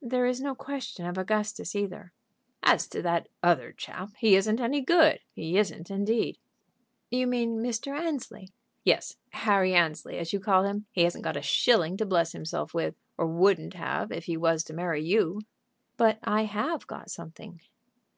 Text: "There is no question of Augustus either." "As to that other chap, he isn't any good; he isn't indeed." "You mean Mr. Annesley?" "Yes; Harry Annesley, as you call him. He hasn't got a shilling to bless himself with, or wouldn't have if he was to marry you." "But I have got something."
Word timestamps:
"There 0.00 0.24
is 0.24 0.40
no 0.40 0.54
question 0.54 1.04
of 1.04 1.18
Augustus 1.18 1.76
either." 1.76 2.14
"As 2.62 2.88
to 2.88 3.02
that 3.02 3.28
other 3.42 3.70
chap, 3.74 4.12
he 4.16 4.34
isn't 4.34 4.58
any 4.58 4.80
good; 4.80 5.20
he 5.34 5.58
isn't 5.58 5.90
indeed." 5.90 6.38
"You 7.10 7.26
mean 7.26 7.58
Mr. 7.62 7.92
Annesley?" 7.94 8.48
"Yes; 8.82 9.18
Harry 9.32 9.74
Annesley, 9.74 10.16
as 10.16 10.32
you 10.32 10.40
call 10.40 10.64
him. 10.64 10.86
He 10.90 11.02
hasn't 11.02 11.24
got 11.24 11.36
a 11.36 11.42
shilling 11.42 11.98
to 11.98 12.06
bless 12.06 12.32
himself 12.32 12.72
with, 12.72 12.94
or 13.18 13.26
wouldn't 13.26 13.74
have 13.74 14.10
if 14.10 14.24
he 14.24 14.38
was 14.38 14.64
to 14.64 14.72
marry 14.72 15.04
you." 15.04 15.42
"But 15.98 16.18
I 16.22 16.44
have 16.44 16.86
got 16.86 17.10
something." 17.10 17.60